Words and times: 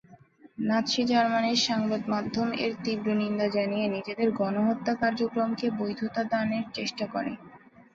Nazi 0.59 1.01
জার্মানির 1.07 1.59
সংবাদমাধ্যম 1.67 2.49
এর 2.59 2.73
তীব্র 2.83 3.07
নিন্দা 3.21 3.47
জানিয়ে 3.55 3.85
নিজেদের 3.87 4.29
গণহত্যা 4.39 4.93
কার্যক্রমকে 5.01 5.65
বৈধতা 5.79 6.21
দানের 6.31 6.65
চেষ্টা 6.73 7.05
করে। 7.13 7.31